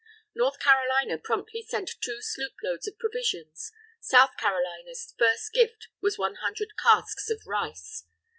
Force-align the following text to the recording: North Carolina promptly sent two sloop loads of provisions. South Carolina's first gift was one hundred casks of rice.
North 0.33 0.57
Carolina 0.57 1.19
promptly 1.19 1.61
sent 1.61 1.91
two 2.01 2.23
sloop 2.23 2.53
loads 2.63 2.87
of 2.87 2.97
provisions. 2.97 3.71
South 3.99 4.35
Carolina's 4.35 5.13
first 5.19 5.53
gift 5.53 5.89
was 6.01 6.17
one 6.17 6.37
hundred 6.41 6.69
casks 6.81 7.29
of 7.29 7.41
rice. 7.45 8.05